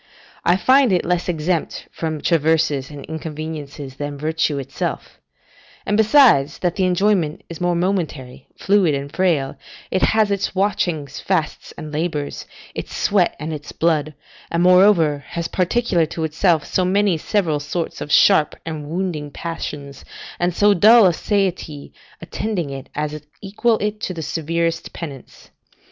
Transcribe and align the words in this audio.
I 0.43 0.55
find 0.55 0.91
it 0.91 1.05
less 1.05 1.29
exempt 1.29 1.87
from 1.91 2.21
traverses 2.21 2.89
and 2.89 3.05
inconveniences 3.05 3.97
than 3.97 4.17
virtue 4.17 4.57
itself; 4.57 5.19
and, 5.85 5.95
besides 5.95 6.57
that 6.61 6.75
the 6.75 6.85
enjoyment 6.85 7.43
is 7.49 7.61
more 7.61 7.75
momentary, 7.75 8.47
fluid, 8.57 8.95
and 8.95 9.15
frail, 9.15 9.57
it 9.91 10.01
has 10.01 10.31
its 10.31 10.55
watchings, 10.55 11.19
fasts, 11.19 11.71
and 11.77 11.91
labours, 11.91 12.47
its 12.73 12.97
sweat 12.97 13.35
and 13.39 13.53
its 13.53 13.71
blood; 13.71 14.15
and, 14.49 14.63
moreover, 14.63 15.23
has 15.27 15.47
particular 15.47 16.07
to 16.07 16.23
itself 16.23 16.65
so 16.65 16.83
many 16.83 17.15
several 17.15 17.59
sorts 17.59 18.01
of 18.01 18.11
sharp 18.11 18.55
and 18.65 18.87
wounding 18.89 19.29
passions, 19.29 20.03
and 20.39 20.55
so 20.55 20.73
dull 20.73 21.05
a 21.05 21.13
satiety 21.13 21.93
attending 22.23 22.71
it, 22.71 22.89
as 22.95 23.21
equal 23.39 23.77
it 23.77 23.99
to 24.01 24.15
the 24.15 24.23
severest 24.23 24.93
penance. 24.93 25.51